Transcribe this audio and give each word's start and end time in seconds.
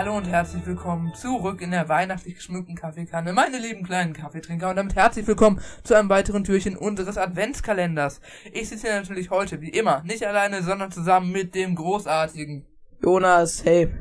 Hallo 0.00 0.16
und 0.16 0.26
herzlich 0.28 0.64
willkommen 0.64 1.12
zurück 1.12 1.60
in 1.60 1.72
der 1.72 1.90
weihnachtlich 1.90 2.36
geschmückten 2.36 2.74
Kaffeekanne, 2.74 3.34
meine 3.34 3.58
lieben 3.58 3.84
kleinen 3.84 4.14
Kaffeetrinker 4.14 4.70
und 4.70 4.76
damit 4.76 4.94
herzlich 4.94 5.26
willkommen 5.26 5.60
zu 5.84 5.92
einem 5.92 6.08
weiteren 6.08 6.42
Türchen 6.42 6.74
unseres 6.74 7.18
Adventskalenders. 7.18 8.22
Ich 8.50 8.70
sitze 8.70 8.86
hier 8.86 8.98
natürlich 8.98 9.28
heute, 9.28 9.60
wie 9.60 9.68
immer, 9.68 10.02
nicht 10.04 10.26
alleine, 10.26 10.62
sondern 10.62 10.90
zusammen 10.90 11.32
mit 11.32 11.54
dem 11.54 11.74
großartigen 11.74 12.64
Jonas, 13.02 13.62
hey. 13.62 13.92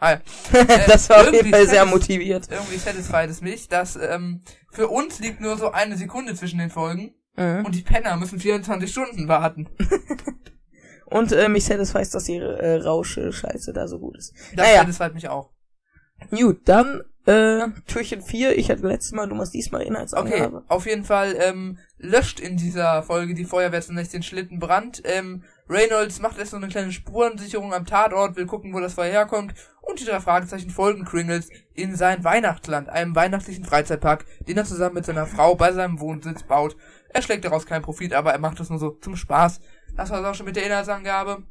Hi. 0.00 0.18
das 0.86 1.10
war 1.10 1.22
auf 1.22 1.32
jeden 1.32 1.50
Fall 1.50 1.66
sehr 1.66 1.84
motiviert. 1.84 2.46
Irgendwie 2.48 2.76
satisfied 2.76 3.28
es 3.28 3.40
mich, 3.40 3.66
dass 3.66 3.96
ähm, 3.96 4.42
für 4.70 4.86
uns 4.86 5.18
liegt 5.18 5.40
nur 5.40 5.56
so 5.56 5.72
eine 5.72 5.96
Sekunde 5.96 6.36
zwischen 6.36 6.60
den 6.60 6.70
Folgen 6.70 7.12
Mhm. 7.36 7.64
und 7.64 7.74
die 7.74 7.82
Penner 7.82 8.16
müssen 8.16 8.38
24 8.38 8.90
Stunden 8.90 9.26
warten. 9.26 9.68
Und 11.10 11.32
äh, 11.32 11.48
mich 11.48 11.64
satisfies, 11.64 12.10
dass 12.10 12.28
ihre 12.28 12.58
äh, 12.60 12.76
Rausche 12.76 13.32
Scheiße 13.32 13.72
da 13.72 13.88
so 13.88 13.98
gut 13.98 14.16
ist. 14.16 14.32
Das 14.54 14.66
naja, 14.66 14.80
satisfied 14.80 15.14
mich 15.14 15.28
auch. 15.28 15.50
gut, 16.30 16.60
dann 16.68 17.02
äh, 17.26 17.66
Türchen 17.86 18.22
4. 18.22 18.56
Ich 18.58 18.70
hatte 18.70 18.86
letztes 18.86 19.12
Mal, 19.12 19.28
du 19.28 19.34
machst 19.34 19.54
diesmal 19.54 19.80
Okay, 19.82 19.90
Inhaltsangabe. 19.90 20.64
auf 20.68 20.86
jeden 20.86 21.04
Fall 21.04 21.36
ähm, 21.38 21.78
löscht 21.98 22.40
in 22.40 22.56
dieser 22.56 23.02
Folge 23.02 23.34
die 23.34 23.44
Feuerwehr 23.44 23.82
zunächst 23.82 24.14
den 24.14 24.22
Schlittenbrand. 24.22 25.02
Ähm, 25.04 25.44
Reynolds 25.70 26.20
macht 26.20 26.36
erst 26.38 26.50
so 26.50 26.56
eine 26.56 26.66
kleine 26.68 26.90
Spurensicherung 26.90 27.72
am 27.72 27.86
Tatort, 27.86 28.34
will 28.34 28.46
gucken, 28.46 28.74
wo 28.74 28.80
das 28.80 28.94
Feuer 28.94 29.12
herkommt. 29.12 29.54
Und 29.80 30.00
die 30.00 30.04
drei 30.04 30.20
Fragezeichen 30.20 30.70
folgen 30.70 31.04
Kringles 31.04 31.48
in 31.74 31.94
sein 31.94 32.24
Weihnachtsland, 32.24 32.88
einem 32.88 33.14
weihnachtlichen 33.14 33.64
Freizeitpark, 33.64 34.24
den 34.48 34.56
er 34.58 34.64
zusammen 34.64 34.96
mit 34.96 35.06
seiner 35.06 35.26
Frau 35.26 35.54
bei 35.54 35.72
seinem 35.72 36.00
Wohnsitz 36.00 36.42
baut. 36.42 36.76
Er 37.08 37.22
schlägt 37.22 37.44
daraus 37.44 37.66
keinen 37.66 37.82
Profit, 37.82 38.14
aber 38.14 38.32
er 38.32 38.38
macht 38.38 38.58
das 38.60 38.68
nur 38.68 38.78
so 38.78 38.90
zum 38.90 39.16
Spaß. 39.16 39.60
Das 39.96 40.10
war's 40.10 40.24
auch 40.24 40.34
schon 40.34 40.46
mit 40.46 40.56
der 40.56 40.66
Inhaltsangabe. 40.66 41.44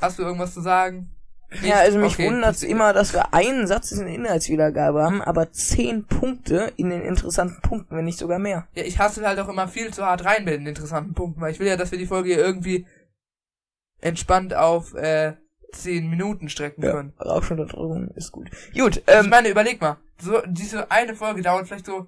Hast 0.00 0.18
du 0.18 0.22
irgendwas 0.22 0.54
zu 0.54 0.60
sagen? 0.62 1.10
Ja, 1.62 1.76
also 1.76 1.98
mich 1.98 2.14
Okay. 2.14 2.26
wundert's 2.26 2.64
immer, 2.64 2.92
dass 2.92 3.12
wir 3.12 3.32
einen 3.32 3.66
Satz 3.68 3.92
in 3.92 4.00
der 4.04 4.14
Inhaltswiedergabe 4.14 5.00
haben, 5.02 5.22
aber 5.22 5.52
zehn 5.52 6.04
Punkte 6.04 6.72
in 6.76 6.90
den 6.90 7.02
interessanten 7.02 7.62
Punkten, 7.62 7.96
wenn 7.96 8.04
nicht 8.04 8.18
sogar 8.18 8.40
mehr. 8.40 8.66
Ja, 8.74 8.82
ich 8.82 8.98
hasse 8.98 9.24
halt 9.26 9.38
auch 9.38 9.48
immer 9.48 9.68
viel 9.68 9.92
zu 9.94 10.04
hart 10.04 10.24
rein 10.24 10.44
mit 10.44 10.54
den 10.54 10.66
interessanten 10.66 11.14
Punkten, 11.14 11.40
weil 11.40 11.52
ich 11.52 11.60
will 11.60 11.68
ja, 11.68 11.76
dass 11.76 11.92
wir 11.92 11.98
die 11.98 12.06
Folge 12.06 12.30
hier 12.30 12.44
irgendwie 12.44 12.84
entspannt 14.06 14.54
auf 14.54 14.94
äh, 14.94 15.34
10 15.72 16.08
Minuten 16.08 16.48
strecken 16.48 16.82
können. 16.82 17.12
Rauschunterdrückung 17.20 18.08
ist 18.14 18.32
gut. 18.32 18.50
Gut, 18.74 18.96
ich 18.98 19.02
ähm, 19.08 19.28
meine, 19.28 19.48
überleg 19.48 19.80
mal, 19.80 19.98
so 20.18 20.40
diese 20.46 20.90
eine 20.90 21.14
Folge 21.14 21.42
dauert 21.42 21.66
vielleicht 21.66 21.86
so, 21.86 22.06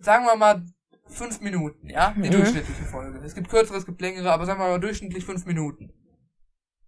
sagen 0.00 0.24
wir 0.26 0.36
mal, 0.36 0.62
fünf 1.06 1.40
Minuten, 1.40 1.88
ja? 1.88 2.14
Die 2.16 2.28
Mhm. 2.28 2.32
durchschnittliche 2.32 2.84
Folge. 2.84 3.18
Es 3.24 3.34
gibt 3.34 3.48
kürzere, 3.48 3.78
es 3.78 3.86
gibt 3.86 4.00
längere, 4.00 4.30
aber 4.30 4.46
sagen 4.46 4.60
wir 4.60 4.68
mal 4.68 4.78
durchschnittlich 4.78 5.24
fünf 5.24 5.46
Minuten. 5.46 5.90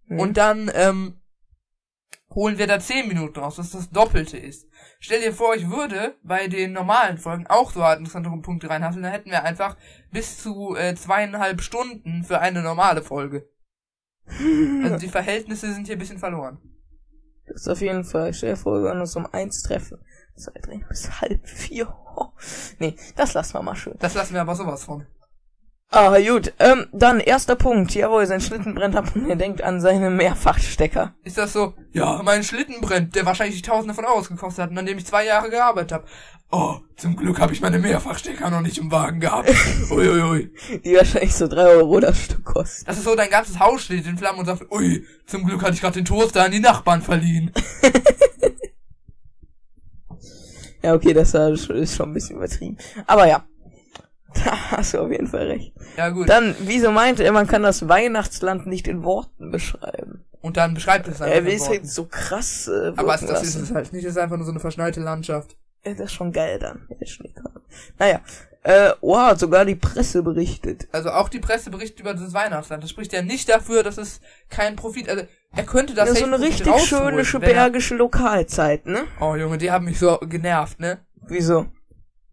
Mhm. 0.05 0.19
Und 0.19 0.37
dann 0.37 0.71
ähm, 0.73 1.21
holen 2.29 2.57
wir 2.57 2.67
da 2.67 2.79
10 2.79 3.07
Minuten 3.07 3.39
raus, 3.39 3.57
was 3.57 3.71
das 3.71 3.89
Doppelte 3.89 4.37
ist. 4.37 4.67
Stell 4.99 5.21
dir 5.21 5.33
vor, 5.33 5.55
ich 5.55 5.69
würde 5.69 6.15
bei 6.23 6.47
den 6.47 6.71
normalen 6.71 7.17
Folgen 7.17 7.47
auch 7.47 7.71
so 7.71 7.83
interessante 7.83 8.29
Punkte 8.41 8.69
reinhasseln, 8.69 9.03
dann 9.03 9.11
hätten 9.11 9.31
wir 9.31 9.43
einfach 9.43 9.75
bis 10.11 10.37
zu 10.37 10.75
äh, 10.75 10.95
zweieinhalb 10.95 11.61
Stunden 11.61 12.23
für 12.23 12.39
eine 12.39 12.61
normale 12.61 13.01
Folge. 13.01 13.49
Also 14.83 14.97
die 14.97 15.09
Verhältnisse 15.09 15.73
sind 15.73 15.87
hier 15.87 15.95
ein 15.95 15.99
bisschen 15.99 16.19
verloren. 16.19 16.59
Das 17.47 17.61
ist 17.61 17.67
auf 17.67 17.81
jeden 17.81 18.03
Fall. 18.03 18.33
Stell 18.33 18.51
dir 18.51 18.57
vor, 18.57 18.79
wir 18.79 18.83
werden 18.85 19.01
uns 19.01 19.15
um 19.15 19.25
eins 19.25 19.63
treffen. 19.63 19.99
Zwei, 20.35 20.59
drei, 20.61 20.77
bis 20.87 21.21
halb 21.21 21.47
vier. 21.47 21.93
Oh. 22.15 22.27
Nee, 22.79 22.95
das 23.15 23.33
lassen 23.33 23.53
wir 23.53 23.61
mal 23.61 23.75
schön. 23.75 23.95
Das 23.99 24.15
lassen 24.15 24.33
wir 24.33 24.41
aber 24.41 24.55
sowas 24.55 24.83
von. 24.83 25.05
Ah, 25.93 26.17
gut. 26.19 26.53
Ähm, 26.57 26.87
dann 26.93 27.19
erster 27.19 27.57
Punkt. 27.57 27.93
Jawohl, 27.93 28.25
sein 28.25 28.39
Schlitten 28.39 28.75
brennt 28.75 28.95
ab 28.95 29.13
und 29.13 29.29
er 29.29 29.35
denkt 29.35 29.61
an 29.61 29.81
seine 29.81 30.09
Mehrfachstecker. 30.09 31.13
Ist 31.25 31.37
das 31.37 31.51
so, 31.51 31.73
ja, 31.91 32.21
mein 32.23 32.45
Schlitten 32.45 32.79
brennt, 32.79 33.13
der 33.13 33.25
wahrscheinlich 33.25 33.61
tausende 33.61 33.93
von 33.93 34.05
Euros 34.05 34.29
gekostet 34.29 34.63
hat 34.63 34.71
und 34.71 34.77
an 34.77 34.85
dem 34.85 34.97
ich 34.97 35.05
zwei 35.05 35.25
Jahre 35.25 35.49
gearbeitet 35.49 35.91
habe. 35.91 36.05
Oh, 36.49 36.77
zum 36.95 37.17
Glück 37.17 37.41
habe 37.41 37.51
ich 37.51 37.59
meine 37.59 37.77
Mehrfachstecker 37.77 38.49
noch 38.49 38.61
nicht 38.61 38.77
im 38.77 38.89
Wagen 38.89 39.19
gehabt. 39.19 39.53
Uiuiui. 39.91 40.53
Die 40.85 40.95
wahrscheinlich 40.95 41.35
so 41.35 41.49
drei 41.49 41.65
Euro 41.65 41.99
das 41.99 42.23
Stück 42.23 42.45
kosten. 42.45 42.85
Das 42.85 42.97
ist 42.97 43.03
so, 43.03 43.13
dein 43.13 43.29
ganzes 43.29 43.59
Haus 43.59 43.83
steht 43.83 44.05
in 44.05 44.17
Flammen 44.17 44.39
und 44.39 44.45
sagt, 44.45 44.71
ui, 44.71 45.05
zum 45.25 45.45
Glück 45.45 45.61
hatte 45.61 45.73
ich 45.73 45.81
gerade 45.81 45.95
den 45.95 46.05
Toaster 46.05 46.45
an 46.45 46.51
die 46.51 46.59
Nachbarn 46.61 47.01
verliehen. 47.01 47.51
Ja, 50.83 50.95
okay, 50.95 51.13
das 51.13 51.33
ist 51.35 51.95
schon 51.95 52.09
ein 52.09 52.13
bisschen 52.13 52.37
übertrieben. 52.37 52.77
Aber 53.05 53.27
ja. 53.27 53.45
Da 54.45 54.71
hast 54.77 54.93
du 54.93 54.99
auf 54.99 55.11
jeden 55.11 55.27
Fall 55.27 55.47
recht. 55.47 55.73
Ja 55.97 56.09
gut. 56.09 56.29
Dann, 56.29 56.55
wieso 56.61 56.91
meinte 56.91 57.23
er, 57.23 57.31
man 57.33 57.47
kann 57.47 57.63
das 57.63 57.87
Weihnachtsland 57.89 58.65
nicht 58.67 58.87
in 58.87 59.03
Worten 59.03 59.51
beschreiben? 59.51 60.23
Und 60.41 60.57
dann 60.57 60.73
beschreibt 60.73 61.07
es 61.07 61.21
einfach. 61.21 61.35
Er 61.35 61.45
will 61.45 61.53
es 61.55 61.67
halt 61.69 61.87
so 61.87 62.05
krass 62.05 62.67
äh, 62.67 62.93
Aber 62.95 63.09
wirken 63.09 63.27
das 63.27 63.43
ist 63.43 63.53
lassen. 63.55 63.63
es 63.63 63.71
halt 63.73 63.93
nicht. 63.93 64.05
Das 64.05 64.13
ist 64.13 64.17
einfach 64.17 64.37
nur 64.37 64.45
so 64.45 64.51
eine 64.51 64.59
verschneite 64.59 64.99
Landschaft. 65.01 65.55
Ja, 65.85 65.91
das 65.93 66.05
ist 66.05 66.13
schon 66.13 66.31
geil 66.31 66.57
dann. 66.59 66.87
Naja. 67.99 68.21
Äh, 68.63 68.91
wow, 69.01 69.35
sogar 69.37 69.65
die 69.65 69.75
Presse 69.75 70.21
berichtet. 70.21 70.87
Also 70.91 71.09
auch 71.09 71.29
die 71.29 71.39
Presse 71.39 71.71
berichtet 71.71 71.99
über 72.01 72.13
das 72.13 72.31
Weihnachtsland. 72.33 72.83
Das 72.83 72.91
spricht 72.91 73.11
ja 73.11 73.23
nicht 73.23 73.49
dafür, 73.49 73.81
dass 73.81 73.97
es 73.97 74.21
keinen 74.49 74.75
Profit. 74.75 75.09
Also 75.09 75.23
er 75.55 75.63
könnte 75.63 75.95
das 75.95 76.09
Das 76.09 76.17
ist 76.19 76.25
so 76.25 76.31
eine 76.31 76.39
richtig 76.39 76.71
schöne 76.81 77.21
er- 77.23 77.39
bergische 77.39 77.95
Lokalzeit, 77.95 78.85
ne? 78.85 79.03
Oh 79.19 79.35
Junge, 79.35 79.57
die 79.57 79.71
haben 79.71 79.85
mich 79.85 79.97
so 79.97 80.17
genervt, 80.19 80.79
ne? 80.79 80.99
Wieso? 81.27 81.65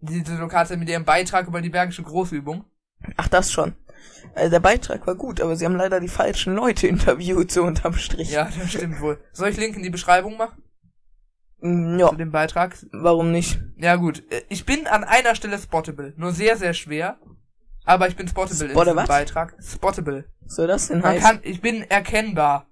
Diese 0.00 0.36
Lokalzeit 0.36 0.78
mit 0.78 0.88
ihrem 0.88 1.04
Beitrag 1.04 1.46
über 1.48 1.60
die 1.60 1.70
bergische 1.70 2.02
Großübung. 2.02 2.64
Ach, 3.16 3.28
das 3.28 3.50
schon. 3.52 3.74
Äh, 4.34 4.50
der 4.50 4.60
Beitrag 4.60 5.06
war 5.06 5.14
gut, 5.14 5.40
aber 5.40 5.56
sie 5.56 5.64
haben 5.64 5.76
leider 5.76 6.00
die 6.00 6.08
falschen 6.08 6.54
Leute 6.54 6.86
interviewt, 6.88 7.50
so 7.50 7.64
unterm 7.64 7.94
Strich. 7.94 8.30
Ja, 8.30 8.44
das 8.58 8.70
stimmt 8.70 9.00
wohl. 9.00 9.18
Soll 9.32 9.48
ich 9.48 9.56
Link 9.56 9.76
in 9.76 9.82
die 9.82 9.90
Beschreibung 9.90 10.36
machen? 10.36 10.62
Mm, 11.60 11.98
Ja, 11.98 12.08
Zu 12.10 12.16
dem 12.16 12.30
Beitrag? 12.30 12.76
warum 12.92 13.32
nicht? 13.32 13.60
Ja 13.76 13.96
gut. 13.96 14.22
Äh, 14.30 14.42
Ich 14.48 14.64
bin 14.64 14.86
an 14.86 15.02
einer 15.04 15.34
Stelle 15.34 15.58
spottable. 15.58 16.14
Nur 16.16 16.32
sehr, 16.32 16.56
sehr 16.56 16.74
schwer. 16.74 17.18
Aber 17.84 18.06
ich 18.06 18.16
bin 18.16 18.28
spottable 18.28 18.68
Spotte 18.70 18.90
in 18.90 18.96
diesem 18.96 18.96
was? 18.98 19.08
Beitrag. 19.08 19.56
Spottable. 19.62 20.24
Was 20.42 20.54
soll 20.54 20.66
das 20.68 20.88
denn 20.88 21.00
Man 21.00 21.12
heißen? 21.14 21.22
kann, 21.22 21.40
ich 21.42 21.60
bin 21.60 21.82
erkennbar. 21.82 22.66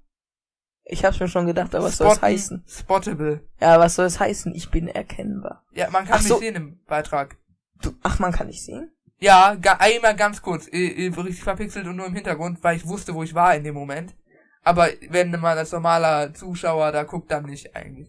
Ich 0.88 1.04
hab's 1.04 1.18
mir 1.18 1.26
schon 1.28 1.46
gedacht, 1.46 1.74
aber 1.74 1.86
was 1.86 1.96
soll 1.96 2.06
es 2.06 2.12
Spotten, 2.14 2.32
heißen? 2.32 2.64
Spottable. 2.68 3.40
Ja, 3.60 3.78
was 3.80 3.96
soll 3.96 4.06
es 4.06 4.20
heißen? 4.20 4.54
Ich 4.54 4.70
bin 4.70 4.86
erkennbar. 4.86 5.64
Ja, 5.72 5.90
man 5.90 6.04
kann 6.04 6.14
Ach 6.14 6.20
mich 6.20 6.28
so. 6.28 6.38
sehen 6.38 6.54
im 6.54 6.78
Beitrag. 6.86 7.36
Du, 7.82 7.92
ach, 8.04 8.20
man 8.20 8.32
kann 8.32 8.46
nicht 8.46 8.64
sehen? 8.64 8.92
Ja, 9.18 9.54
ga, 9.54 9.76
einmal 9.80 10.14
ganz 10.14 10.42
kurz, 10.42 10.66
richtig 10.66 11.42
verpixelt 11.42 11.86
und 11.86 11.96
nur 11.96 12.06
im 12.06 12.14
Hintergrund, 12.14 12.62
weil 12.62 12.76
ich 12.76 12.86
wusste, 12.86 13.14
wo 13.14 13.22
ich 13.22 13.34
war 13.34 13.54
in 13.56 13.64
dem 13.64 13.74
Moment. 13.74 14.14
Aber 14.62 14.88
wenn 15.10 15.30
man 15.30 15.58
als 15.58 15.72
normaler 15.72 16.32
Zuschauer 16.34 16.92
da 16.92 17.02
guckt, 17.02 17.30
dann 17.30 17.44
nicht 17.46 17.74
eigentlich. 17.74 18.08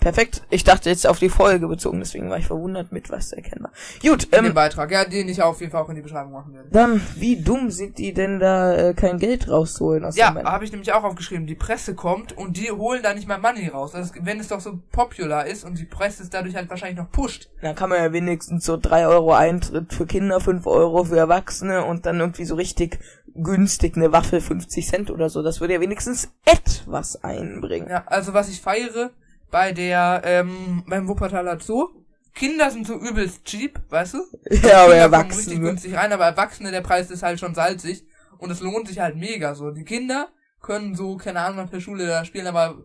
Perfekt. 0.00 0.42
Ich 0.50 0.64
dachte 0.64 0.90
jetzt 0.90 1.06
auf 1.06 1.18
die 1.18 1.28
Folge 1.28 1.66
bezogen, 1.66 1.98
deswegen 1.98 2.30
war 2.30 2.38
ich 2.38 2.46
verwundert 2.46 2.92
mit 2.92 3.10
was 3.10 3.32
erkennbar. 3.32 3.72
Gut, 4.00 4.28
ähm, 4.32 4.54
Beitrag, 4.54 4.90
ja, 4.90 5.04
den 5.04 5.28
ich 5.28 5.42
auf 5.42 5.60
jeden 5.60 5.72
Fall 5.72 5.82
auch 5.82 5.88
in 5.88 5.96
die 5.96 6.02
Beschreibung 6.02 6.32
machen 6.32 6.54
werde. 6.54 6.68
dann, 6.70 7.00
wie 7.16 7.36
dumm 7.42 7.70
sind 7.70 7.98
die 7.98 8.12
denn 8.12 8.38
da, 8.38 8.74
äh, 8.74 8.94
kein 8.94 9.18
Geld 9.18 9.48
rausholen 9.48 10.04
aus 10.04 10.16
Ja, 10.16 10.34
habe 10.44 10.64
ich 10.64 10.70
nämlich 10.70 10.92
auch 10.92 11.04
aufgeschrieben. 11.04 11.46
Die 11.46 11.54
Presse 11.54 11.94
kommt 11.94 12.36
und 12.36 12.56
die 12.56 12.70
holen 12.70 13.02
da 13.02 13.12
nicht 13.12 13.26
mal 13.26 13.38
Money 13.38 13.68
raus. 13.68 13.94
Also, 13.94 14.14
wenn 14.22 14.38
es 14.38 14.48
doch 14.48 14.60
so 14.60 14.80
popular 14.92 15.46
ist 15.46 15.64
und 15.64 15.78
die 15.78 15.84
Presse 15.84 16.22
es 16.22 16.30
dadurch 16.30 16.54
halt 16.54 16.70
wahrscheinlich 16.70 16.98
noch 16.98 17.10
pusht. 17.10 17.48
Dann 17.60 17.74
kann 17.74 17.90
man 17.90 17.98
ja 18.02 18.12
wenigstens 18.12 18.64
so 18.64 18.76
drei 18.76 19.06
Euro 19.06 19.32
Eintritt 19.34 19.92
für 19.92 20.06
Kinder, 20.06 20.40
fünf 20.40 20.66
Euro 20.66 21.04
für 21.04 21.18
Erwachsene 21.18 21.84
und 21.84 22.06
dann 22.06 22.20
irgendwie 22.20 22.44
so 22.44 22.54
richtig 22.54 22.98
günstig 23.34 23.96
eine 23.96 24.12
Waffe 24.12 24.40
50 24.40 24.86
Cent 24.86 25.10
oder 25.10 25.28
so. 25.28 25.42
Das 25.42 25.60
würde 25.60 25.74
ja 25.74 25.80
wenigstens 25.80 26.30
etwas 26.44 27.22
einbringen. 27.22 27.88
Ja, 27.88 28.04
also 28.06 28.32
was 28.34 28.48
ich 28.48 28.60
feiere 28.60 29.10
bei 29.50 29.72
der, 29.72 30.22
ähm, 30.24 30.84
beim 30.86 31.08
Wuppertaler 31.08 31.58
Zoo, 31.60 31.88
Kinder 32.34 32.70
sind 32.70 32.86
so 32.86 32.94
übelst 32.94 33.44
cheap, 33.44 33.80
weißt 33.88 34.14
du? 34.14 34.18
Ja, 34.62 34.84
aber 34.84 34.92
Kinder 34.92 35.10
kommen 35.10 35.30
richtig 35.30 35.52
Erwachsene. 35.52 35.60
günstig 35.60 35.94
rein, 35.94 36.12
aber 36.12 36.24
Erwachsene, 36.26 36.70
der 36.70 36.82
Preis 36.82 37.10
ist 37.10 37.22
halt 37.22 37.40
schon 37.40 37.54
salzig 37.54 38.04
und 38.38 38.50
es 38.50 38.60
lohnt 38.60 38.88
sich 38.88 39.00
halt 39.00 39.16
mega 39.16 39.54
so. 39.54 39.70
Die 39.70 39.84
Kinder 39.84 40.28
können 40.60 40.94
so, 40.94 41.16
keine 41.16 41.40
Ahnung, 41.40 41.56
nach 41.64 41.70
der 41.70 41.80
Schule 41.80 42.06
da 42.06 42.24
spielen, 42.24 42.46
aber 42.46 42.84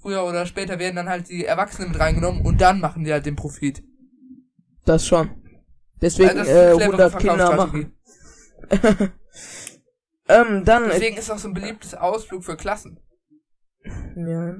früher 0.00 0.24
oder 0.24 0.46
später 0.46 0.78
werden 0.78 0.96
dann 0.96 1.08
halt 1.08 1.28
die 1.28 1.44
Erwachsenen 1.44 1.90
mit 1.90 2.00
reingenommen 2.00 2.42
und 2.42 2.60
dann 2.60 2.80
machen 2.80 3.04
die 3.04 3.12
halt 3.12 3.26
den 3.26 3.36
Profit. 3.36 3.82
Das 4.84 5.06
schon. 5.06 5.30
Deswegen 6.00 6.30
Also 6.30 6.40
das 6.40 6.48
äh, 6.48 6.76
clevere 6.76 7.04
100 7.04 7.18
Kinder 7.18 7.56
machen. 7.56 7.92
ähm, 10.28 10.64
dann... 10.64 10.88
Deswegen 10.88 11.16
ist 11.16 11.30
auch 11.30 11.38
so 11.38 11.48
ein 11.48 11.54
beliebtes 11.54 11.94
Ausflug 11.94 12.44
für 12.44 12.56
Klassen. 12.56 13.00
ja. 14.16 14.54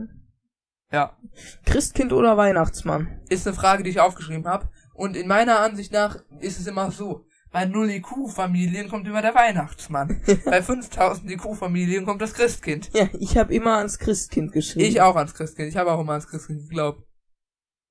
Ja. 0.94 1.16
Christkind 1.64 2.12
oder 2.12 2.36
Weihnachtsmann? 2.36 3.20
Ist 3.28 3.48
eine 3.48 3.56
Frage, 3.56 3.82
die 3.82 3.90
ich 3.90 3.98
aufgeschrieben 3.98 4.46
habe. 4.46 4.68
Und 4.92 5.16
in 5.16 5.26
meiner 5.26 5.58
Ansicht 5.58 5.92
nach 5.92 6.22
ist 6.38 6.60
es 6.60 6.68
immer 6.68 6.92
so. 6.92 7.26
Bei 7.50 7.64
0 7.64 7.90
IQ-Familien 7.90 8.88
kommt 8.88 9.08
immer 9.08 9.20
der 9.20 9.34
Weihnachtsmann. 9.34 10.22
Bei 10.44 10.62
5000 10.62 11.28
IQ-Familien 11.32 12.04
kommt 12.04 12.22
das 12.22 12.34
Christkind. 12.34 12.90
Ja, 12.94 13.08
ich 13.18 13.36
habe 13.36 13.52
immer 13.52 13.78
ans 13.78 13.98
Christkind 13.98 14.52
geschrieben. 14.52 14.86
Ich 14.86 15.00
auch 15.00 15.16
ans 15.16 15.34
Christkind. 15.34 15.68
Ich 15.68 15.76
habe 15.76 15.90
auch 15.90 16.00
immer 16.00 16.12
ans 16.12 16.28
Christkind 16.28 16.68
geglaubt. 16.68 17.02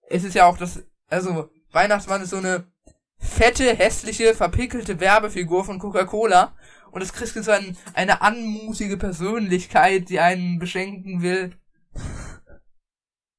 Es 0.09 0.23
ist 0.23 0.35
ja 0.35 0.45
auch 0.45 0.57
das, 0.57 0.81
also, 1.09 1.49
Weihnachtsmann 1.73 2.21
ist 2.21 2.29
so 2.29 2.37
eine 2.37 2.71
fette, 3.17 3.75
hässliche, 3.75 4.33
verpickelte 4.33 5.01
Werbefigur 5.01 5.65
von 5.65 5.79
Coca-Cola. 5.79 6.55
Und 6.91 7.03
das 7.03 7.11
Christkind 7.11 7.47
ist 7.47 7.47
so 7.47 7.51
ein, 7.51 7.75
eine 7.95 8.21
anmutige 8.21 8.95
Persönlichkeit, 8.95 10.07
die 10.07 10.21
einen 10.21 10.59
beschenken 10.59 11.21
will. 11.21 11.53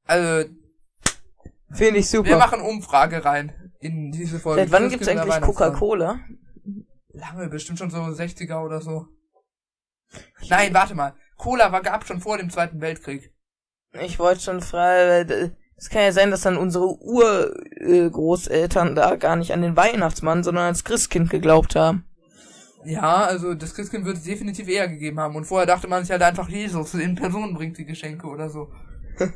Also, 0.04 0.48
Finde 1.72 1.98
ich 1.98 2.12
Wir 2.12 2.18
super. 2.18 2.38
machen 2.38 2.60
Umfrage 2.60 3.24
rein 3.24 3.72
in 3.80 4.12
diese 4.12 4.38
Folge. 4.38 4.62
Seit 4.62 4.72
wann 4.72 4.88
gibt's 4.88 5.06
gibt 5.06 5.18
eigentlich. 5.18 5.40
Coca-Cola? 5.40 6.20
Lange, 7.12 7.48
bestimmt 7.48 7.78
schon 7.78 7.90
so 7.90 7.98
60er 7.98 8.64
oder 8.64 8.80
so. 8.80 9.06
Nein, 10.48 10.72
warte 10.72 10.94
mal. 10.94 11.14
Cola 11.36 11.72
war 11.72 11.82
gab 11.82 12.06
schon 12.06 12.20
vor 12.20 12.38
dem 12.38 12.50
Zweiten 12.50 12.80
Weltkrieg. 12.80 13.32
Ich 14.00 14.18
wollte 14.18 14.40
schon 14.40 14.60
fragen, 14.60 15.56
es 15.76 15.90
kann 15.90 16.02
ja 16.02 16.12
sein, 16.12 16.30
dass 16.30 16.42
dann 16.42 16.56
unsere 16.56 16.86
Urgroßeltern 16.86 18.94
da 18.94 19.16
gar 19.16 19.36
nicht 19.36 19.52
an 19.52 19.62
den 19.62 19.76
Weihnachtsmann, 19.76 20.44
sondern 20.44 20.64
ans 20.64 20.84
Christkind 20.84 21.30
geglaubt 21.30 21.76
haben. 21.76 22.04
Ja, 22.84 23.24
also 23.24 23.54
das 23.54 23.74
Christkind 23.74 24.04
wird 24.04 24.18
es 24.18 24.24
definitiv 24.24 24.68
eher 24.68 24.88
gegeben 24.88 25.18
haben. 25.18 25.36
Und 25.36 25.44
vorher 25.44 25.66
dachte 25.66 25.88
man 25.88 26.02
sich 26.02 26.10
halt 26.10 26.22
einfach, 26.22 26.48
Jesus 26.48 26.94
in 26.94 27.14
Person 27.14 27.54
bringt 27.54 27.78
die 27.78 27.86
Geschenke 27.86 28.26
oder 28.26 28.50
so. 28.50 28.72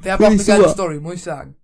Wäre 0.00 0.14
aber 0.14 0.26
auch 0.26 0.30
eine 0.30 0.44
geile 0.44 0.62
super. 0.62 0.72
Story, 0.72 1.00
muss 1.00 1.14
ich 1.14 1.22
sagen. 1.22 1.56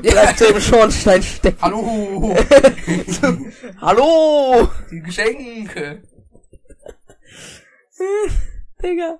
Bleibt 0.00 0.38
so 0.38 0.46
im 0.46 0.60
Schornstein 0.60 1.22
stecken. 1.22 1.58
Hallo, 1.60 2.36
Hallo! 3.80 4.70
die 4.90 5.00
Geschenke. 5.00 6.02
Digga, 8.82 9.18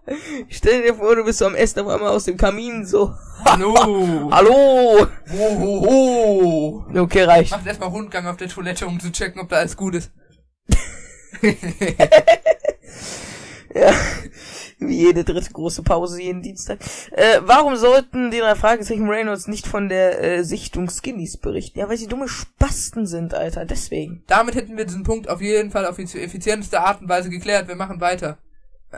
stell 0.49 0.83
dir 0.83 0.95
vor, 0.95 1.15
du 1.15 1.25
bist 1.25 1.39
so 1.39 1.47
am 1.47 1.55
Essen 1.55 1.81
auf 1.81 1.89
einmal 1.89 2.11
aus 2.11 2.25
dem 2.25 2.37
Kamin 2.37 2.85
so. 2.85 3.15
Hallo. 3.45 4.29
Hallo! 4.31 5.07
Ho, 5.31 5.59
ho, 5.59 5.87
ho. 5.87 6.85
Okay, 7.01 7.23
reicht. 7.23 7.53
Macht 7.53 7.67
erstmal 7.67 7.91
Rundgang 7.91 8.27
auf 8.27 8.37
der 8.37 8.49
Toilette, 8.49 8.87
um 8.87 8.99
zu 8.99 9.13
checken, 9.13 9.41
ob 9.41 9.49
da 9.49 9.57
alles 9.57 9.77
gut 9.77 9.95
ist. 9.95 10.11
Ja. 13.75 13.91
Wie 14.89 14.97
jede 14.97 15.25
dritte 15.25 15.53
große 15.53 15.83
Pause 15.83 16.21
jeden 16.21 16.43
Dienstag. 16.43 16.79
Äh, 17.11 17.41
warum 17.43 17.77
sollten 17.77 18.31
die 18.31 18.39
drei 18.39 18.55
Fragezeichen 18.55 19.09
Reynolds 19.09 19.49
nicht 19.49 19.67
von 19.67 19.89
der 19.89 20.23
äh, 20.23 20.45
Sichtung 20.45 20.89
Skinnies 20.89 21.37
berichten? 21.37 21.79
Ja, 21.79 21.89
weil 21.89 21.97
sie 21.97 22.07
dumme 22.07 22.29
Spasten 22.29 23.07
sind, 23.07 23.35
Alter. 23.35 23.65
Deswegen. 23.65 24.23
Damit 24.27 24.55
hätten 24.55 24.77
wir 24.77 24.85
diesen 24.85 25.05
Punkt 25.05 25.29
auf 25.29 25.41
jeden 25.41 25.71
Fall 25.71 25.87
auf 25.87 25.97
die 25.97 26.05
effizienteste 26.05 26.81
Art 26.81 27.01
und 27.01 27.09
Weise 27.09 27.31
geklärt. 27.31 27.69
Wir 27.69 27.77
machen 27.77 28.01
weiter. 28.01 28.39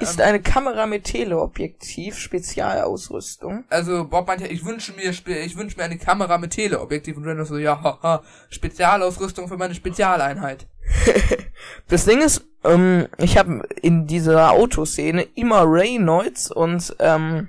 Ist 0.00 0.20
eine 0.20 0.40
Kamera 0.40 0.86
mit 0.86 1.04
Teleobjektiv 1.04 2.18
Spezialausrüstung. 2.18 3.64
Also 3.68 4.04
Bob 4.04 4.26
meinte, 4.26 4.48
ich 4.48 4.64
wünsche 4.64 4.92
mir, 4.92 5.10
ich 5.10 5.56
wünsche 5.56 5.76
mir 5.76 5.84
eine 5.84 5.98
Kamera 5.98 6.36
mit 6.38 6.50
Teleobjektiv 6.50 7.16
und 7.16 7.24
Reynolds 7.24 7.50
so, 7.50 7.58
ja, 7.58 7.80
haha, 7.80 8.22
Spezialausrüstung 8.50 9.46
für 9.46 9.56
meine 9.56 9.74
Spezialeinheit. 9.74 10.66
Das 11.88 12.04
Ding 12.04 12.20
ist, 12.20 12.44
ähm, 12.64 13.06
ich 13.18 13.38
habe 13.38 13.66
in 13.80 14.06
dieser 14.06 14.52
Autoszene 14.52 15.22
immer 15.34 15.62
Reynolds 15.66 16.50
und 16.50 16.94
ähm, 16.98 17.48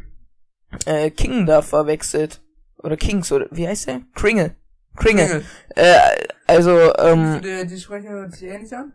äh, 0.86 1.10
King 1.12 1.46
da 1.46 1.62
verwechselt. 1.62 2.42
Oder 2.78 2.98
Kings, 2.98 3.32
oder 3.32 3.48
wie 3.52 3.68
heißt 3.68 3.88
der? 3.88 4.02
Kringle. 4.14 4.56
Kringle. 4.96 5.26
Kringel. 5.26 5.46
Äh, 5.76 5.98
also, 6.46 6.96
ähm, 6.98 7.42
Die, 7.42 7.66
die 7.66 7.80
sprechen 7.80 8.30
sich 8.30 8.44
ähnlich 8.44 8.76
an? 8.76 8.94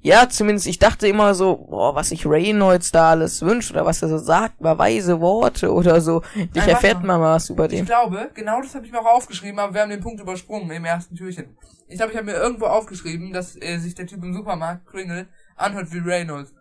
Ja, 0.00 0.28
zumindest 0.28 0.66
ich 0.66 0.78
dachte 0.78 1.08
immer 1.08 1.34
so, 1.34 1.56
boah, 1.56 1.94
was 1.94 2.10
sich 2.10 2.24
Reynolds 2.26 2.92
da 2.92 3.10
alles 3.10 3.42
wünscht 3.42 3.70
oder 3.72 3.84
was 3.84 4.00
er 4.02 4.08
so 4.08 4.18
sagt, 4.18 4.60
mal 4.60 4.78
weise 4.78 5.20
Worte 5.20 5.72
oder 5.72 6.00
so. 6.00 6.22
Ich 6.34 6.48
Nein, 6.54 6.68
erfährt 6.68 7.02
man 7.02 7.20
mal 7.20 7.34
was 7.34 7.50
über 7.50 7.64
Ich 7.64 7.70
den. 7.70 7.84
glaube, 7.84 8.30
genau 8.34 8.60
das 8.62 8.74
habe 8.74 8.86
ich 8.86 8.92
mir 8.92 9.00
auch 9.00 9.16
aufgeschrieben, 9.16 9.58
aber 9.58 9.74
wir 9.74 9.82
haben 9.82 9.90
den 9.90 10.00
Punkt 10.00 10.20
übersprungen 10.20 10.70
im 10.70 10.84
ersten 10.84 11.14
Türchen. 11.16 11.56
Ich 11.88 11.96
glaube, 11.96 12.12
ich 12.12 12.16
habe 12.18 12.26
mir 12.26 12.36
irgendwo 12.36 12.66
aufgeschrieben, 12.66 13.32
dass 13.32 13.56
äh, 13.60 13.78
sich 13.78 13.94
der 13.94 14.06
Typ 14.06 14.22
im 14.22 14.34
Supermarkt, 14.34 14.86
Kringle, 14.86 15.26
anhört 15.56 15.92
wie 15.92 15.98
Reynolds. 15.98 16.52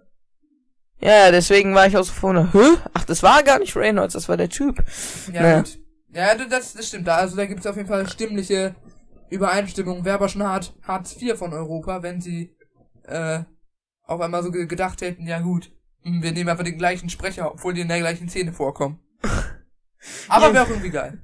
Ja, 1.00 1.30
deswegen 1.30 1.76
war 1.76 1.86
ich 1.86 1.96
auch 1.96 2.04
so 2.04 2.14
vorne, 2.14 2.52
hä? 2.54 2.78
Ach, 2.94 3.04
das 3.06 3.22
war 3.22 3.44
gar 3.44 3.60
nicht 3.60 3.76
Reynolds, 3.76 4.14
das 4.14 4.28
war 4.30 4.38
der 4.38 4.50
Typ. 4.50 4.84
Ja, 5.32 5.42
Naja. 5.44 5.58
gut. 5.60 5.80
Ja, 6.14 6.34
das, 6.36 6.74
das 6.74 6.88
stimmt. 6.88 7.08
Also 7.08 7.36
da 7.36 7.46
gibt 7.46 7.60
es 7.60 7.68
auf 7.68 7.76
jeden 7.76 7.88
Fall 7.88 8.10
stimmliche 8.10 8.76
Übereinstimmung. 9.30 10.06
Wäre 10.06 10.16
aber 10.16 10.30
schon 10.30 10.42
hart, 10.44 10.74
Hartz 10.82 11.22
IV 11.22 11.38
von 11.38 11.54
Europa, 11.54 12.02
wenn 12.02 12.22
sie 12.22 12.56
äh, 13.08 13.44
auf 14.04 14.22
einmal 14.22 14.44
so 14.44 14.52
ge- 14.52 14.68
gedacht 14.68 15.02
hätten, 15.02 15.28
ja 15.28 15.40
gut, 15.40 15.72
hm, 16.04 16.22
wir 16.22 16.32
nehmen 16.32 16.50
einfach 16.50 16.64
den 16.64 16.78
gleichen 16.78 17.10
Sprecher, 17.10 17.52
obwohl 17.52 17.74
die 17.74 17.82
in 17.82 17.88
der 17.88 18.00
gleichen 18.00 18.30
Szene 18.30 18.54
vorkommen. 18.54 19.00
Aber 20.30 20.54
wäre 20.54 20.64
auch 20.66 20.70
irgendwie 20.70 20.90
geil. 20.92 21.22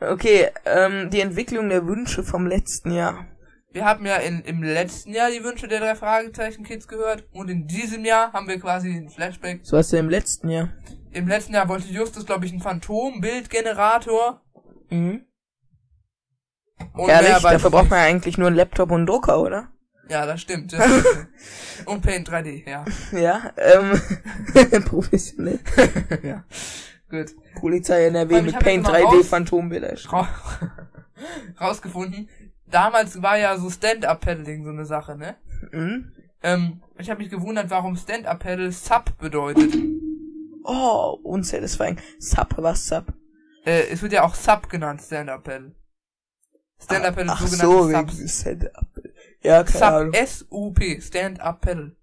Okay, 0.00 0.48
ähm, 0.64 1.10
die 1.10 1.20
Entwicklung 1.20 1.68
der 1.68 1.86
Wünsche 1.86 2.22
vom 2.24 2.46
letzten 2.46 2.90
Jahr. 2.90 3.26
Wir 3.70 3.84
haben 3.86 4.04
ja 4.04 4.16
in, 4.16 4.40
im 4.42 4.62
letzten 4.62 5.14
Jahr 5.14 5.30
die 5.30 5.42
Wünsche 5.42 5.66
der 5.66 5.80
drei 5.80 5.94
Fragezeichen-Kids 5.94 6.88
gehört 6.88 7.24
und 7.32 7.48
in 7.48 7.66
diesem 7.66 8.04
Jahr 8.04 8.32
haben 8.32 8.46
wir 8.48 8.60
quasi 8.60 8.90
ein 8.94 9.08
Flashback. 9.08 9.60
So 9.62 9.78
hast 9.78 9.92
du 9.92 9.96
im 9.96 10.10
letzten 10.10 10.50
Jahr. 10.50 10.68
Im 11.12 11.26
letzten 11.26 11.54
Jahr 11.54 11.68
wollte 11.68 11.88
Justus, 11.88 12.26
glaube 12.26 12.44
ich, 12.44 12.52
einen 12.52 12.60
Phantombildgenerator. 12.60 14.42
Mhm. 14.90 15.24
Und 16.94 17.08
Ehrlich, 17.08 17.38
dafür 17.38 17.70
braucht 17.70 17.88
man 17.90 18.00
ja 18.00 18.06
eigentlich 18.06 18.36
nur 18.36 18.48
einen 18.48 18.56
Laptop 18.56 18.90
und 18.90 18.96
einen 18.98 19.06
Drucker, 19.06 19.40
oder? 19.40 19.68
Ja, 20.08 20.26
das 20.26 20.40
stimmt. 20.40 20.72
Das 20.72 20.82
stimmt. 21.00 21.28
und 21.86 22.02
Paint 22.02 22.28
3D, 22.28 22.68
ja. 22.68 22.84
Ja, 23.12 23.52
ähm, 23.56 24.00
professionell. 24.84 25.60
ja. 26.22 26.44
Gut. 27.08 27.34
Polizei 27.56 28.06
NRW 28.06 28.42
mit 28.42 28.58
Paint 28.58 28.86
jetzt 28.86 28.92
mal 28.92 29.00
3D 29.02 29.04
raus- 29.04 29.28
Phantombilder. 29.28 29.94
Ra 30.12 30.28
rausgefunden. 31.60 32.28
Damals 32.66 33.20
war 33.22 33.36
ja 33.38 33.56
so 33.58 33.68
Stand-Up-Paddling 33.70 34.64
so 34.64 34.70
eine 34.70 34.86
Sache, 34.86 35.16
ne? 35.16 35.36
Mhm. 35.72 36.12
Ähm, 36.42 36.82
ich 36.98 37.10
habe 37.10 37.20
mich 37.22 37.30
gewundert, 37.30 37.70
warum 37.70 37.96
Stand-Up-Paddle 37.96 38.72
Sub 38.72 39.16
bedeutet. 39.18 39.74
Oh, 40.64 41.18
unsatisfying. 41.22 41.98
Sub, 42.18 42.54
was 42.56 42.86
Sub? 42.88 43.12
Äh, 43.66 43.88
es 43.90 44.00
wird 44.02 44.12
ja 44.14 44.22
auch 44.24 44.34
Sub 44.34 44.68
genannt, 44.70 45.02
Stand-Up-Paddle. 45.02 45.74
Stand-Up-Paddle 46.82 47.30
Ach 47.32 47.42
ist 47.44 47.58
so, 47.58 47.82
sogenannte 47.82 48.16
wegen 48.18 48.26
Subs. 48.28 48.70
Ja, 49.42 49.60
Ahnung. 49.80 50.12
S-U-P, 50.12 51.00
Stand-Up-Paddle. 51.00 51.96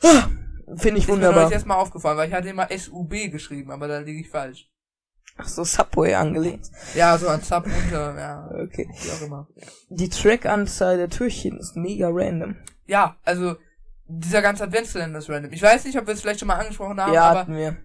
Finde 0.00 0.98
ich 0.98 1.04
Ist 1.04 1.08
mir 1.08 1.14
wunderbar. 1.14 1.40
neulich 1.42 1.52
erstmal 1.52 1.78
aufgefallen, 1.78 2.18
weil 2.18 2.28
ich 2.28 2.34
hatte 2.34 2.48
immer 2.48 2.70
S-U-B 2.70 3.28
geschrieben, 3.28 3.70
aber 3.70 3.86
da 3.88 3.98
liege 3.98 4.20
ich 4.20 4.28
falsch. 4.30 4.68
Ach 5.38 5.46
so, 5.48 5.64
Subway 5.64 6.14
angelegt. 6.14 6.70
Ja, 6.94 7.16
so 7.18 7.28
an 7.28 7.42
Sub 7.42 7.66
unter, 7.66 8.18
ja, 8.18 8.48
Okay. 8.64 8.88
wie 8.90 9.10
auch 9.10 9.20
immer. 9.26 9.48
Die 9.90 10.08
Trackanzahl 10.08 10.96
der 10.96 11.10
Türchen 11.10 11.58
ist 11.58 11.76
mega 11.76 12.08
random. 12.10 12.56
Ja, 12.86 13.16
also, 13.24 13.56
dieser 14.08 14.40
ganze 14.40 14.64
Adventskalender 14.64 15.18
ist 15.18 15.28
random. 15.28 15.52
Ich 15.52 15.62
weiß 15.62 15.84
nicht, 15.84 15.98
ob 15.98 16.06
wir 16.06 16.14
es 16.14 16.22
vielleicht 16.22 16.40
schon 16.40 16.48
mal 16.48 16.54
angesprochen 16.58 16.98
haben, 17.00 17.12
ja, 17.12 17.24
aber 17.30 17.40
hatten 17.40 17.56
wir. 17.56 17.76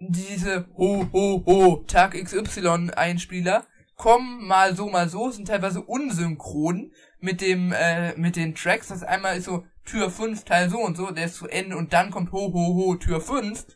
diese 0.00 0.66
Ho, 0.76 1.06
Ho, 1.12 1.42
Ho, 1.46 1.84
Tag 1.86 2.14
XY 2.14 2.90
Einspieler 2.96 3.64
kommen 3.94 4.46
mal 4.46 4.74
so, 4.74 4.88
mal 4.88 5.08
so, 5.08 5.30
sind 5.30 5.46
teilweise 5.48 5.80
unsynchron 5.82 6.92
mit 7.20 7.40
dem, 7.40 7.72
äh, 7.72 8.16
mit 8.16 8.36
den 8.36 8.54
Tracks. 8.54 8.88
Das 8.88 9.02
einmal 9.02 9.36
ist 9.36 9.44
so 9.44 9.64
Tür 9.84 10.10
5, 10.10 10.44
Teil 10.44 10.70
so 10.70 10.78
und 10.78 10.96
so, 10.96 11.10
der 11.10 11.26
ist 11.26 11.36
zu 11.36 11.48
Ende 11.48 11.76
und 11.76 11.92
dann 11.92 12.10
kommt 12.10 12.32
Ho, 12.32 12.52
Ho, 12.52 12.74
Ho, 12.74 12.94
Tür 12.96 13.20
5. 13.20 13.66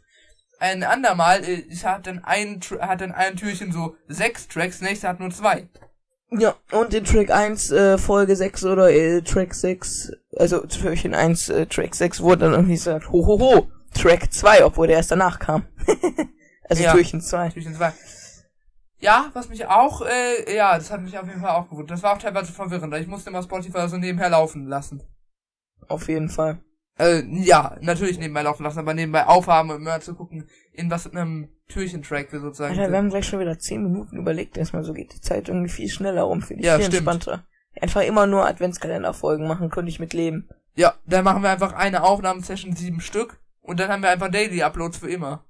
Ein 0.58 0.84
andermal 0.84 1.42
äh, 1.44 1.64
hat 1.84 2.06
dann 2.06 2.22
ein, 2.24 2.60
hat 2.80 3.00
dann 3.00 3.12
ein 3.12 3.36
Türchen 3.36 3.72
so 3.72 3.96
sechs 4.08 4.46
Tracks, 4.48 4.80
nächste 4.80 5.08
hat 5.08 5.20
nur 5.20 5.30
zwei. 5.30 5.68
Ja, 6.30 6.54
und 6.70 6.94
in 6.94 7.04
Track 7.04 7.30
1, 7.30 7.72
äh, 7.72 7.98
Folge 7.98 8.36
6 8.36 8.64
oder 8.64 8.90
äh, 8.90 9.20
Track 9.22 9.54
6, 9.54 10.12
also 10.36 10.60
Türchen 10.60 11.14
1, 11.14 11.50
äh, 11.50 11.66
Track 11.66 11.94
6 11.94 12.20
wurde 12.22 12.44
dann 12.44 12.52
irgendwie 12.52 12.74
gesagt, 12.74 13.10
ho, 13.10 13.26
ho, 13.26 13.38
ho, 13.38 13.68
Track 13.94 14.32
2, 14.32 14.64
obwohl 14.64 14.86
der 14.86 14.96
erst 14.96 15.10
danach 15.10 15.38
kam. 15.38 15.66
also 16.68 16.82
Ja. 16.82 16.92
Türchen 16.92 17.20
2. 17.20 17.50
Türchen 17.50 17.74
zwei. 17.74 17.92
Ja, 19.02 19.30
was 19.34 19.48
mich 19.48 19.66
auch, 19.66 20.02
äh, 20.02 20.54
ja, 20.54 20.76
das 20.76 20.92
hat 20.92 21.02
mich 21.02 21.18
auf 21.18 21.26
jeden 21.26 21.40
Fall 21.40 21.50
auch 21.56 21.68
gewundert. 21.68 21.90
Das 21.90 22.04
war 22.04 22.14
auch 22.14 22.18
teilweise 22.18 22.52
verwirrend. 22.52 22.94
Ich 22.94 23.08
musste 23.08 23.30
immer 23.30 23.42
Spotify 23.42 23.88
so 23.88 23.96
nebenher 23.96 24.30
laufen 24.30 24.68
lassen. 24.68 25.02
Auf 25.88 26.06
jeden 26.08 26.28
Fall. 26.28 26.60
Äh, 26.98 27.22
ja, 27.42 27.76
natürlich 27.80 28.18
nebenbei 28.18 28.42
laufen 28.42 28.62
lassen, 28.62 28.78
aber 28.78 28.94
nebenbei 28.94 29.26
aufhaben 29.26 29.70
und 29.70 29.78
immer 29.78 29.98
zu 30.00 30.14
gucken, 30.14 30.48
in 30.72 30.88
was 30.88 31.02
für 31.02 31.10
einem 31.10 31.48
Türchentrack 31.68 32.32
wir 32.32 32.40
sozusagen 32.40 32.78
Alter, 32.78 32.92
wir 32.92 32.98
haben 32.98 33.08
gleich 33.08 33.26
schon 33.26 33.40
wieder 33.40 33.58
10 33.58 33.82
Minuten 33.82 34.18
überlegt, 34.18 34.56
erstmal 34.56 34.84
so 34.84 34.92
geht 34.92 35.12
die 35.14 35.20
Zeit 35.20 35.48
irgendwie 35.48 35.70
viel 35.70 35.88
schneller 35.88 36.22
rum, 36.22 36.42
finde 36.42 36.60
ich 36.60 36.66
Ja, 36.66 36.76
viel 36.76 36.84
stimmt. 36.84 37.08
entspannter. 37.08 37.44
Einfach 37.80 38.02
immer 38.02 38.26
nur 38.26 38.46
Adventskalenderfolgen 38.46 39.48
machen, 39.48 39.70
könnte 39.70 39.88
ich 39.90 39.98
mit 39.98 40.12
leben. 40.12 40.48
Ja, 40.76 40.94
dann 41.06 41.24
machen 41.24 41.42
wir 41.42 41.50
einfach 41.50 41.72
eine 41.72 42.04
Aufnahmesession, 42.04 42.76
sieben 42.76 43.00
Stück, 43.00 43.40
und 43.62 43.80
dann 43.80 43.90
haben 43.90 44.02
wir 44.02 44.10
einfach 44.10 44.30
Daily 44.30 44.62
Uploads 44.62 44.98
für 44.98 45.10
immer. 45.10 45.44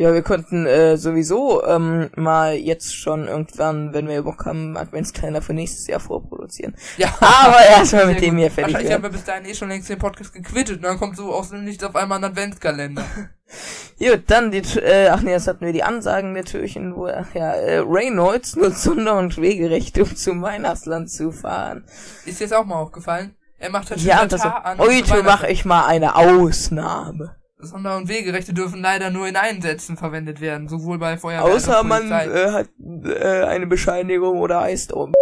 Ja, 0.00 0.14
wir 0.14 0.22
könnten 0.22 0.64
äh, 0.64 0.96
sowieso 0.96 1.62
ähm, 1.62 2.08
mal 2.16 2.54
jetzt 2.54 2.96
schon 2.96 3.28
irgendwann, 3.28 3.92
wenn 3.92 4.08
wir 4.08 4.22
Bock 4.22 4.46
haben, 4.46 4.78
Adventskalender 4.78 5.42
für 5.42 5.52
nächstes 5.52 5.86
Jahr 5.88 6.00
vorproduzieren. 6.00 6.74
Ja. 6.96 7.08
Aber 7.20 7.62
erstmal 7.62 8.06
mit 8.06 8.22
dem 8.22 8.38
hier 8.38 8.50
fertig 8.50 8.72
Wahrscheinlich 8.72 8.94
haben 8.94 9.02
werden. 9.02 9.12
wir 9.12 9.18
bis 9.18 9.24
dahin 9.26 9.44
eh 9.44 9.54
schon 9.54 9.68
längst 9.68 9.90
den 9.90 9.98
Podcast 9.98 10.32
gequittet 10.32 10.78
und 10.78 10.84
dann 10.84 10.96
kommt 10.96 11.18
so 11.18 11.34
aus 11.34 11.50
dem 11.50 11.64
Nichts 11.64 11.84
auf 11.84 11.94
einmal 11.96 12.16
ein 12.16 12.24
Adventskalender. 12.24 13.04
Gut, 13.98 14.22
dann 14.28 14.50
die, 14.50 14.62
äh, 14.78 15.08
ach 15.08 15.20
nee, 15.20 15.34
das 15.34 15.46
hatten 15.46 15.66
wir 15.66 15.74
die 15.74 15.82
Ansagen 15.82 16.32
der 16.32 16.46
Türchen, 16.46 16.96
wo, 16.96 17.06
ach 17.06 17.34
ja, 17.34 17.52
äh, 17.52 17.80
Reynolds 17.86 18.56
nutzt 18.56 18.82
Sonder- 18.82 19.18
und 19.18 19.36
Wegerechte, 19.36 20.04
um 20.04 20.16
zum 20.16 20.40
Weihnachtsland 20.40 21.10
zu 21.10 21.30
fahren. 21.30 21.84
Ist 22.24 22.40
jetzt 22.40 22.54
auch 22.54 22.64
mal 22.64 22.76
aufgefallen? 22.76 23.36
Er 23.58 23.68
macht 23.68 23.90
halt 23.90 24.00
Ja, 24.00 24.24
das 24.24 24.40
an. 24.40 24.78
heute 24.78 25.22
mache 25.22 25.48
ich 25.48 25.66
mal 25.66 25.84
eine 25.84 26.16
Ausnahme. 26.16 27.36
Sonder- 27.62 27.96
und 27.96 28.08
Wegerechte 28.08 28.52
dürfen 28.52 28.80
leider 28.80 29.10
nur 29.10 29.28
in 29.28 29.36
Einsätzen 29.36 29.96
verwendet 29.96 30.40
werden, 30.40 30.68
sowohl 30.68 30.98
bei 30.98 31.16
Feuerwehr 31.16 31.44
als 31.44 31.68
Außer 31.68 31.80
auch 31.80 31.84
man 31.84 32.08
Polizei. 32.08 32.26
äh, 32.26 32.50
hat 32.52 32.68
äh, 33.04 33.44
eine 33.44 33.66
Bescheinigung 33.66 34.38
oder 34.38 34.60
heißt 34.60 34.92
um. 34.92 35.12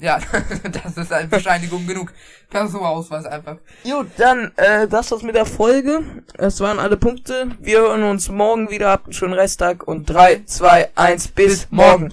Ja, 0.00 0.18
das 0.82 0.96
ist 0.96 1.12
eine 1.12 1.28
Bescheinigung 1.28 1.86
genug. 1.86 2.12
Personalausweis 2.50 3.24
einfach. 3.26 3.56
Gut, 3.84 4.08
dann, 4.16 4.52
äh, 4.56 4.86
das 4.88 5.10
war's 5.10 5.22
mit 5.22 5.34
der 5.34 5.46
Folge. 5.46 6.02
Das 6.36 6.60
waren 6.60 6.78
alle 6.78 6.96
Punkte. 6.96 7.50
Wir 7.60 7.78
hören 7.80 8.02
uns 8.02 8.28
morgen 8.28 8.70
wieder. 8.70 8.90
Habt 8.90 9.06
einen 9.06 9.12
schönen 9.12 9.34
Resttag 9.34 9.86
und 9.86 10.06
3, 10.10 10.42
2, 10.44 10.90
1, 10.94 11.28
bis 11.28 11.68
morgen. 11.70 12.12